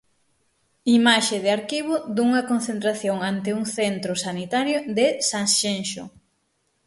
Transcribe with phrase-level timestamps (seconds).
[0.97, 6.03] Imaxe de arquivo dunha concentración ante un centro sanitario de Sanxenxo.